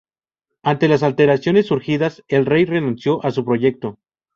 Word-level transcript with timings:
Ante 0.63 0.87
las 0.87 1.03
alteraciones 1.03 1.67
surgidas, 1.67 2.23
el 2.27 2.47
rey 2.47 2.65
renunció 2.65 3.23
a 3.23 3.29
su 3.29 3.45
proyecto. 3.45 3.99